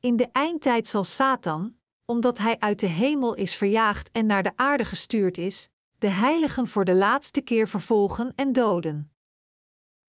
In 0.00 0.16
de 0.16 0.28
eindtijd 0.32 0.88
zal 0.88 1.04
Satan, 1.04 1.76
omdat 2.04 2.38
hij 2.38 2.58
uit 2.58 2.80
de 2.80 2.86
hemel 2.86 3.34
is 3.34 3.54
verjaagd 3.54 4.10
en 4.10 4.26
naar 4.26 4.42
de 4.42 4.52
aarde 4.56 4.84
gestuurd 4.84 5.38
is, 5.38 5.68
de 5.98 6.08
heiligen 6.08 6.66
voor 6.66 6.84
de 6.84 6.94
laatste 6.94 7.40
keer 7.40 7.68
vervolgen 7.68 8.32
en 8.34 8.52
doden. 8.52 9.12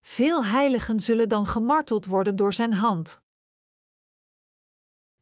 Veel 0.01 0.45
heiligen 0.45 0.99
zullen 0.99 1.29
dan 1.29 1.45
gemarteld 1.45 2.05
worden 2.05 2.35
door 2.35 2.53
zijn 2.53 2.73
hand. 2.73 3.21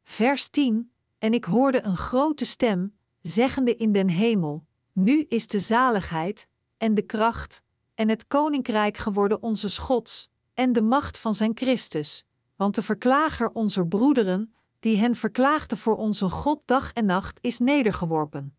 Vers 0.04 0.50
10: 0.50 0.92
En 1.18 1.34
ik 1.34 1.46
hoorde 1.46 1.84
een 1.84 1.98
grote 1.98 2.46
stem, 2.46 2.98
zeggende 3.22 3.76
in 3.76 3.92
den 3.92 4.10
hemel: 4.10 4.66
Nu 4.92 5.26
is 5.28 5.48
de 5.48 5.60
zaligheid, 5.60 6.48
en 6.78 6.94
de 6.94 7.02
kracht, 7.02 7.62
en 7.96 8.10
het 8.10 8.28
koninkrijk 8.28 8.98
geworden 8.98 9.42
onze 9.42 9.82
Gods, 9.82 10.34
en 10.56 10.74
de 10.74 10.82
macht 10.82 11.18
van 11.18 11.36
zijn 11.36 11.52
Christus, 11.56 12.26
want 12.56 12.76
de 12.76 12.82
verklager 12.82 13.50
onze 13.54 13.86
broederen, 13.86 14.54
die 14.80 14.98
hen 14.98 15.16
verklaagde 15.16 15.78
voor 15.78 15.98
onze 15.98 16.30
God 16.30 16.62
dag 16.66 16.94
en 16.94 17.06
nacht, 17.06 17.38
is 17.42 17.60
nedergeworpen. 17.60 18.56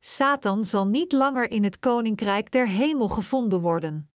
Satan 0.00 0.64
zal 0.64 0.86
niet 0.86 1.12
langer 1.12 1.50
in 1.50 1.64
het 1.64 1.78
koninkrijk 1.78 2.52
der 2.52 2.68
hemel 2.68 3.08
gevonden 3.08 3.60
worden. 3.60 4.10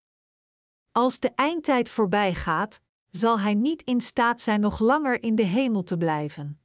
Als 0.92 1.20
de 1.20 1.30
eindtijd 1.34 1.88
voorbij 1.88 2.34
gaat, 2.34 2.80
zal 3.10 3.40
hij 3.40 3.54
niet 3.54 3.82
in 3.82 4.00
staat 4.00 4.40
zijn 4.40 4.60
nog 4.60 4.78
langer 4.78 5.22
in 5.22 5.34
de 5.34 5.42
hemel 5.42 5.82
te 5.82 5.96
blijven. 5.96 6.58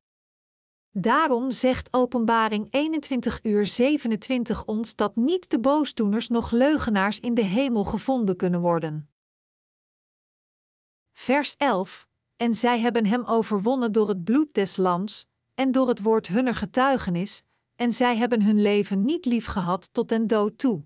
Daarom 0.91 1.51
zegt 1.51 1.93
Openbaring 1.93 2.67
21 2.69 3.39
uur 3.43 3.65
27 3.65 4.65
ons 4.65 4.95
dat 4.95 5.15
niet 5.15 5.49
de 5.49 5.59
boosdoeners 5.59 6.27
nog 6.27 6.51
leugenaars 6.51 7.19
in 7.19 7.33
de 7.33 7.43
hemel 7.43 7.83
gevonden 7.83 8.35
kunnen 8.35 8.61
worden. 8.61 9.08
Vers 11.19 11.55
11: 11.57 12.07
En 12.35 12.53
zij 12.53 12.79
hebben 12.79 13.05
hem 13.05 13.23
overwonnen 13.23 13.91
door 13.91 14.07
het 14.07 14.23
bloed 14.23 14.53
des 14.53 14.77
lams 14.77 15.27
en 15.55 15.71
door 15.71 15.88
het 15.88 16.01
woord 16.01 16.27
hunner 16.27 16.55
getuigenis, 16.55 17.43
en 17.75 17.93
zij 17.93 18.17
hebben 18.17 18.41
hun 18.41 18.61
leven 18.61 19.05
niet 19.05 19.25
lief 19.25 19.45
gehad 19.45 19.93
tot 19.93 20.09
den 20.09 20.27
dood 20.27 20.57
toe. 20.57 20.83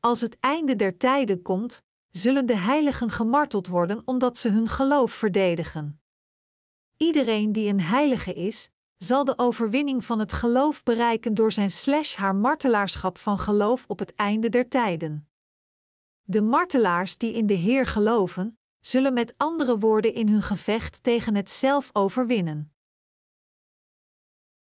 Als 0.00 0.20
het 0.20 0.36
einde 0.40 0.76
der 0.76 0.96
tijden 0.96 1.42
komt, 1.42 1.82
zullen 2.10 2.46
de 2.46 2.56
heiligen 2.56 3.10
gemarteld 3.10 3.66
worden 3.66 4.02
omdat 4.04 4.38
ze 4.38 4.48
hun 4.48 4.68
geloof 4.68 5.12
verdedigen. 5.12 6.00
Iedereen 6.96 7.52
die 7.52 7.68
een 7.68 7.80
heilige 7.80 8.32
is, 8.32 8.68
zal 8.96 9.24
de 9.24 9.38
overwinning 9.38 10.04
van 10.04 10.18
het 10.18 10.32
geloof 10.32 10.82
bereiken 10.82 11.34
door 11.34 11.52
zijn 11.52 11.70
slash 11.70 12.14
haar 12.14 12.34
martelaarschap 12.34 13.18
van 13.18 13.38
geloof 13.38 13.84
op 13.86 13.98
het 13.98 14.14
einde 14.14 14.48
der 14.48 14.68
tijden. 14.68 15.28
De 16.22 16.42
martelaars 16.42 17.18
die 17.18 17.32
in 17.32 17.46
de 17.46 17.54
Heer 17.54 17.86
geloven, 17.86 18.56
zullen 18.82 19.12
met 19.12 19.34
andere 19.36 19.78
woorden 19.78 20.14
in 20.14 20.28
hun 20.28 20.42
gevecht 20.42 21.02
tegen 21.02 21.34
het 21.34 21.50
zelf 21.50 21.90
overwinnen. 21.92 22.72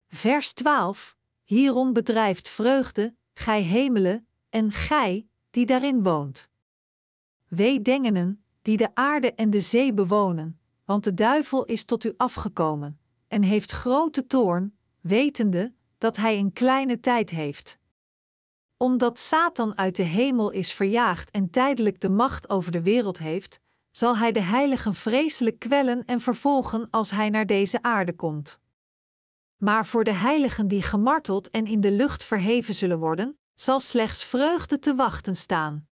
Vers 0.08 0.54
12: 0.54 1.16
Hierom 1.44 1.94
bedrijft 1.94 2.50
vreugde, 2.50 3.16
gij 3.34 3.62
hemelen, 3.62 4.28
en 4.50 4.72
gij, 4.72 5.28
die 5.50 5.66
daarin 5.66 6.04
woont. 6.04 6.50
Wee 7.48 7.82
dengenen, 7.82 8.44
die 8.62 8.78
de 8.78 8.96
aarde 8.96 9.34
en 9.34 9.50
de 9.50 9.62
zee 9.62 9.94
bewonen, 9.94 10.60
want 10.86 11.04
de 11.04 11.14
duivel 11.14 11.66
is 11.66 11.86
tot 11.86 12.04
u 12.04 12.14
afgekomen, 12.18 13.00
en 13.28 13.44
heeft 13.44 13.72
grote 13.72 14.28
toorn, 14.28 14.78
wetende 15.02 15.74
dat 15.98 16.18
hij 16.18 16.40
een 16.40 16.54
kleine 16.54 17.00
tijd 17.00 17.30
heeft. 17.30 17.78
Omdat 18.78 19.20
Satan 19.20 19.78
uit 19.78 19.96
de 19.96 20.04
hemel 20.04 20.50
is 20.50 20.74
verjaagd 20.74 21.32
en 21.32 21.50
tijdelijk 21.50 22.02
de 22.02 22.10
macht 22.10 22.50
over 22.50 22.72
de 22.72 22.82
wereld 22.82 23.18
heeft, 23.18 23.60
zal 23.98 24.18
hij 24.18 24.32
de 24.32 24.42
heiligen 24.42 24.94
vreselijk 24.94 25.60
kwellen 25.60 26.06
en 26.06 26.22
vervolgen 26.22 26.88
als 26.90 27.12
hij 27.12 27.30
naar 27.30 27.46
deze 27.46 27.82
aarde 27.82 28.16
komt. 28.16 28.60
Maar 29.58 29.86
voor 29.86 30.04
de 30.04 30.14
heiligen 30.14 30.68
die 30.68 30.82
gemarteld 30.82 31.50
en 31.50 31.66
in 31.66 31.82
de 31.82 31.92
lucht 31.92 32.24
verheven 32.24 32.76
zullen 32.76 33.00
worden, 33.00 33.38
zal 33.54 33.80
slechts 33.80 34.24
vreugde 34.24 34.80
te 34.80 34.96
wachten 34.96 35.36
staan. 35.36 35.88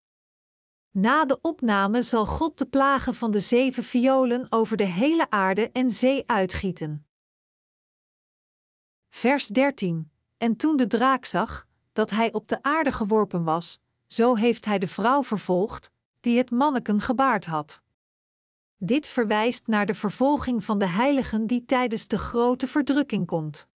Na 0.91 1.25
de 1.25 1.41
opname 1.41 2.01
zal 2.01 2.25
God 2.25 2.57
de 2.57 2.65
plagen 2.65 3.15
van 3.15 3.31
de 3.31 3.39
zeven 3.39 3.83
violen 3.83 4.45
over 4.49 4.77
de 4.77 4.85
hele 4.85 5.29
aarde 5.29 5.71
en 5.71 5.91
zee 5.91 6.23
uitgieten. 6.25 7.07
Vers 9.09 9.47
13: 9.47 10.11
En 10.37 10.55
toen 10.55 10.77
de 10.77 10.87
draak 10.87 11.25
zag 11.25 11.67
dat 11.93 12.09
hij 12.09 12.33
op 12.33 12.47
de 12.47 12.63
aarde 12.63 12.91
geworpen 12.91 13.43
was, 13.43 13.81
zo 14.07 14.35
heeft 14.35 14.65
hij 14.65 14.79
de 14.79 14.87
vrouw 14.87 15.23
vervolgd, 15.23 15.91
die 16.19 16.37
het 16.37 16.51
manneken 16.51 17.01
gebaard 17.01 17.45
had. 17.45 17.82
Dit 18.85 19.07
verwijst 19.07 19.67
naar 19.67 19.85
de 19.85 19.93
vervolging 19.93 20.63
van 20.63 20.79
de 20.79 20.87
heiligen 20.87 21.47
die 21.47 21.65
tijdens 21.65 22.07
de 22.07 22.17
grote 22.17 22.67
verdrukking 22.67 23.25
komt. 23.25 23.67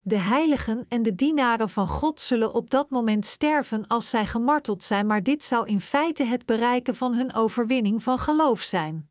De 0.00 0.16
heiligen 0.18 0.84
en 0.88 1.02
de 1.02 1.14
dienaren 1.14 1.68
van 1.68 1.88
God 1.88 2.20
zullen 2.20 2.52
op 2.52 2.70
dat 2.70 2.90
moment 2.90 3.26
sterven 3.26 3.86
als 3.86 4.10
zij 4.10 4.26
gemarteld 4.26 4.82
zijn, 4.82 5.06
maar 5.06 5.22
dit 5.22 5.44
zou 5.44 5.66
in 5.66 5.80
feite 5.80 6.24
het 6.24 6.46
bereiken 6.46 6.96
van 6.96 7.14
hun 7.14 7.34
overwinning 7.34 8.02
van 8.02 8.18
geloof 8.18 8.62
zijn. 8.62 9.10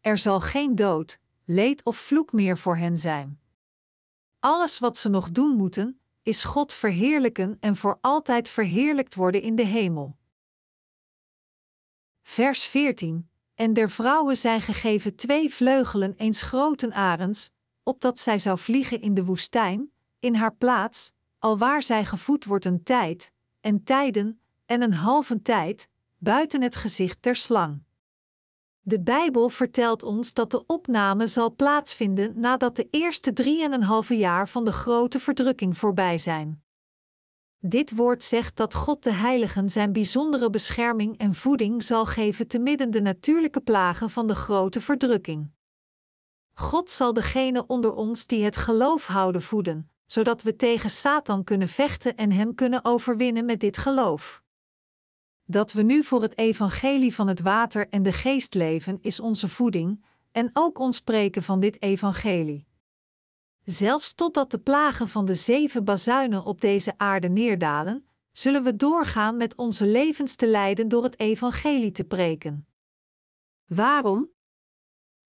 Er 0.00 0.18
zal 0.18 0.40
geen 0.40 0.74
dood, 0.74 1.18
leed 1.44 1.84
of 1.84 1.96
vloek 1.96 2.32
meer 2.32 2.58
voor 2.58 2.76
hen 2.76 2.98
zijn. 2.98 3.40
Alles 4.38 4.78
wat 4.78 4.98
ze 4.98 5.08
nog 5.08 5.30
doen 5.30 5.56
moeten, 5.56 6.00
is 6.22 6.44
God 6.44 6.72
verheerlijken 6.72 7.56
en 7.60 7.76
voor 7.76 7.98
altijd 8.00 8.48
verheerlijkt 8.48 9.14
worden 9.14 9.42
in 9.42 9.56
de 9.56 9.66
hemel. 9.66 10.16
Vers 12.22 12.64
14 12.64 13.32
en 13.54 13.72
der 13.72 13.90
vrouwen 13.90 14.36
zijn 14.36 14.60
gegeven 14.60 15.16
twee 15.16 15.54
vleugelen 15.54 16.14
eens 16.16 16.42
groten 16.42 16.92
arends, 16.92 17.50
opdat 17.82 18.20
zij 18.20 18.38
zou 18.38 18.58
vliegen 18.58 19.00
in 19.00 19.14
de 19.14 19.24
woestijn, 19.24 19.90
in 20.18 20.34
haar 20.34 20.54
plaats, 20.54 21.12
alwaar 21.38 21.82
zij 21.82 22.04
gevoed 22.04 22.44
wordt 22.44 22.64
een 22.64 22.82
tijd, 22.82 23.32
en 23.60 23.84
tijden, 23.84 24.40
en 24.66 24.82
een 24.82 24.94
halve 24.94 25.42
tijd, 25.42 25.88
buiten 26.18 26.62
het 26.62 26.76
gezicht 26.76 27.22
der 27.22 27.36
slang. 27.36 27.82
De 28.80 29.00
Bijbel 29.00 29.48
vertelt 29.48 30.02
ons 30.02 30.34
dat 30.34 30.50
de 30.50 30.66
opname 30.66 31.26
zal 31.26 31.54
plaatsvinden 31.54 32.40
nadat 32.40 32.76
de 32.76 32.88
eerste 32.90 33.32
drieënhalve 33.32 34.16
jaar 34.16 34.48
van 34.48 34.64
de 34.64 34.72
grote 34.72 35.20
verdrukking 35.20 35.78
voorbij 35.78 36.18
zijn. 36.18 36.63
Dit 37.66 37.96
woord 37.96 38.24
zegt 38.24 38.56
dat 38.56 38.74
God 38.74 39.02
de 39.02 39.12
heiligen 39.12 39.70
zijn 39.70 39.92
bijzondere 39.92 40.50
bescherming 40.50 41.18
en 41.18 41.34
voeding 41.34 41.82
zal 41.82 42.06
geven 42.06 42.46
te 42.46 42.58
midden 42.58 42.90
de 42.90 43.00
natuurlijke 43.00 43.60
plagen 43.60 44.10
van 44.10 44.26
de 44.26 44.34
grote 44.34 44.80
verdrukking. 44.80 45.50
God 46.52 46.90
zal 46.90 47.12
degenen 47.12 47.68
onder 47.68 47.94
ons 47.94 48.26
die 48.26 48.44
het 48.44 48.56
geloof 48.56 49.06
houden 49.06 49.42
voeden, 49.42 49.90
zodat 50.06 50.42
we 50.42 50.56
tegen 50.56 50.90
Satan 50.90 51.44
kunnen 51.44 51.68
vechten 51.68 52.16
en 52.16 52.32
hem 52.32 52.54
kunnen 52.54 52.84
overwinnen 52.84 53.44
met 53.44 53.60
dit 53.60 53.76
geloof. 53.76 54.42
Dat 55.44 55.72
we 55.72 55.82
nu 55.82 56.02
voor 56.02 56.22
het 56.22 56.38
evangelie 56.38 57.14
van 57.14 57.28
het 57.28 57.40
water 57.40 57.88
en 57.88 58.02
de 58.02 58.12
geest 58.12 58.54
leven 58.54 58.98
is 59.00 59.20
onze 59.20 59.48
voeding, 59.48 60.04
en 60.32 60.50
ook 60.52 60.78
ons 60.78 60.96
spreken 60.96 61.42
van 61.42 61.60
dit 61.60 61.82
evangelie. 61.82 62.66
Zelfs 63.64 64.14
totdat 64.14 64.50
de 64.50 64.58
plagen 64.58 65.08
van 65.08 65.24
de 65.24 65.34
zeven 65.34 65.84
bazuinen 65.84 66.44
op 66.44 66.60
deze 66.60 66.98
aarde 66.98 67.28
neerdalen, 67.28 68.08
zullen 68.32 68.62
we 68.62 68.76
doorgaan 68.76 69.36
met 69.36 69.56
onze 69.56 69.86
levens 69.86 70.36
te 70.36 70.46
leiden 70.46 70.88
door 70.88 71.02
het 71.02 71.18
evangelie 71.18 71.92
te 71.92 72.04
preken. 72.04 72.66
Waarom? 73.64 74.30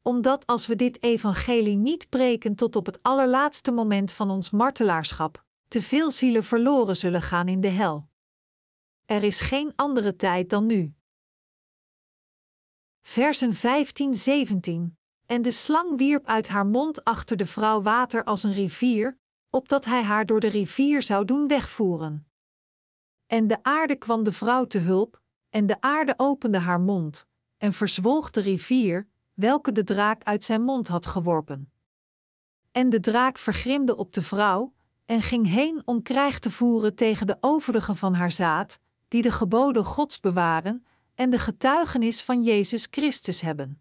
Omdat 0.01 0.46
als 0.46 0.68
we 0.68 0.75
dit 0.75 1.04
evangelie 1.04 1.75
niet 1.75 2.10
preken 2.10 2.56
tot 2.56 2.75
op 2.75 2.86
het 2.86 3.04
allerlaatste 3.04 3.72
moment 3.72 4.12
van 4.12 4.30
ons 4.30 4.50
martelaarschap, 4.50 5.46
te 5.68 5.82
veel 5.82 6.12
zielen 6.12 6.44
verloren 6.44 6.98
zullen 6.98 7.22
gaan 7.22 7.48
in 7.48 7.62
de 7.62 7.68
hel. 7.68 8.10
Er 9.06 9.24
is 9.24 9.42
geen 9.42 9.74
andere 9.75 10.15
tijd 10.15 10.50
dan 10.50 10.65
nu. 10.65 10.94
Versen 13.01 13.54
15-17 13.54 15.05
En 15.25 15.41
de 15.41 15.51
slang 15.51 15.98
wierp 15.98 16.25
uit 16.25 16.48
haar 16.48 16.65
mond 16.65 17.03
achter 17.03 17.38
de 17.38 17.46
vrouw 17.46 17.82
water 17.82 18.24
als 18.24 18.44
een 18.44 18.53
rivier, 18.53 19.17
opdat 19.50 19.86
hij 19.86 20.03
haar 20.03 20.25
door 20.25 20.39
de 20.39 20.48
rivier 20.48 21.03
zou 21.03 21.25
doen 21.25 21.48
wegvoeren. 21.48 22.27
En 23.27 23.48
de 23.48 23.63
aarde 23.63 23.96
kwam 23.96 24.24
de 24.24 24.32
vrouw 24.32 24.65
te 24.65 24.77
hulp, 24.77 25.22
en 25.50 25.65
de 25.65 25.82
aarde 25.82 26.13
opende 26.17 26.58
haar 26.58 26.79
mond, 26.79 27.27
en 27.58 27.74
verzwolg 27.74 28.32
de 28.32 28.41
rivier, 28.41 29.08
welke 29.34 29.72
de 29.72 29.84
draak 29.84 30.24
uit 30.24 30.44
zijn 30.44 30.62
mond 30.62 30.88
had 30.88 31.05
geworpen. 31.05 31.72
En 32.72 32.89
de 32.89 33.00
draak 33.00 33.38
vergrimde 33.38 33.96
op 33.96 34.13
de 34.13 34.22
vrouw, 34.22 34.74
en 35.05 35.22
ging 35.22 35.48
heen 35.48 35.82
om 35.86 36.01
krijg 36.01 36.39
te 36.39 36.51
voeren 36.51 36.96
tegen 36.96 37.27
de 37.27 37.38
overigen 37.39 37.96
van 37.96 38.13
haar 38.13 38.32
zaad, 38.32 38.79
die 39.08 39.22
de 39.22 39.32
geboden 39.32 39.86
Gods 39.86 40.20
bewaren 40.20 40.86
en 41.15 41.29
de 41.29 41.39
getuigenis 41.39 42.22
van 42.24 42.44
Jezus 42.44 42.88
Christus 42.91 43.41
hebben. 43.41 43.79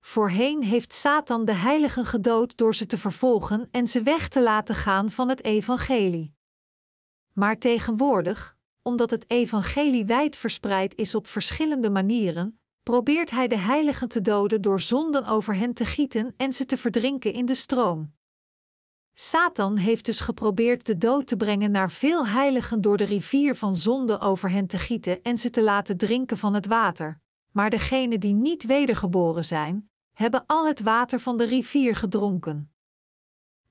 Voorheen 0.00 0.62
heeft 0.62 0.92
Satan 0.92 1.44
de 1.44 1.52
heiligen 1.52 2.04
gedood 2.04 2.56
door 2.56 2.74
ze 2.74 2.86
te 2.86 2.98
vervolgen 2.98 3.68
en 3.70 3.86
ze 3.86 4.02
weg 4.02 4.28
te 4.28 4.42
laten 4.42 4.74
gaan 4.74 5.10
van 5.10 5.28
het 5.28 5.44
evangelie. 5.44 6.34
Maar 7.32 7.58
tegenwoordig, 7.58 8.56
omdat 8.82 9.10
het 9.10 9.30
evangelie 9.30 10.04
wijd 10.04 10.36
verspreid 10.36 10.94
is 10.94 11.14
op 11.14 11.26
verschillende 11.26 11.90
manieren, 11.90 12.60
probeert 12.82 13.30
hij 13.30 13.48
de 13.48 13.58
heiligen 13.58 14.08
te 14.08 14.20
doden 14.20 14.60
door 14.60 14.80
zonden 14.80 15.26
over 15.26 15.56
hen 15.56 15.74
te 15.74 15.84
gieten 15.84 16.34
en 16.36 16.52
ze 16.52 16.66
te 16.66 16.76
verdrinken 16.76 17.32
in 17.32 17.46
de 17.46 17.54
stroom. 17.54 18.12
Satan 19.14 19.76
heeft 19.76 20.04
dus 20.04 20.20
geprobeerd 20.20 20.86
de 20.86 20.98
dood 20.98 21.26
te 21.26 21.36
brengen 21.36 21.70
naar 21.70 21.90
veel 21.90 22.26
heiligen 22.26 22.80
door 22.80 22.96
de 22.96 23.04
rivier 23.04 23.56
van 23.56 23.76
zonde 23.76 24.20
over 24.20 24.50
hen 24.50 24.66
te 24.66 24.78
gieten 24.78 25.22
en 25.22 25.38
ze 25.38 25.50
te 25.50 25.62
laten 25.62 25.96
drinken 25.96 26.38
van 26.38 26.54
het 26.54 26.66
water. 26.66 27.20
Maar 27.52 27.70
degenen 27.70 28.20
die 28.20 28.34
niet 28.34 28.64
wedergeboren 28.64 29.44
zijn, 29.44 29.90
hebben 30.12 30.44
al 30.46 30.66
het 30.66 30.80
water 30.80 31.20
van 31.20 31.36
de 31.36 31.44
rivier 31.44 31.96
gedronken. 31.96 32.72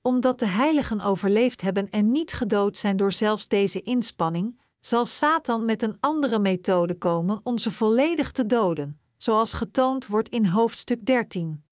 Omdat 0.02 0.38
de 0.38 0.46
heiligen 0.46 1.00
overleefd 1.00 1.60
hebben 1.60 1.90
en 1.90 2.10
niet 2.10 2.32
gedood 2.32 2.76
zijn 2.76 2.96
door 2.96 3.12
zelfs 3.12 3.48
deze 3.48 3.82
inspanning, 3.82 4.60
zal 4.80 5.06
Satan 5.06 5.64
met 5.64 5.82
een 5.82 5.96
andere 6.00 6.38
methode 6.38 6.98
komen 6.98 7.40
om 7.42 7.58
ze 7.58 7.70
volledig 7.70 8.32
te 8.32 8.46
doden, 8.46 9.00
zoals 9.16 9.52
getoond 9.52 10.06
wordt 10.06 10.28
in 10.28 10.46
hoofdstuk 10.46 11.06
13. 11.06 11.64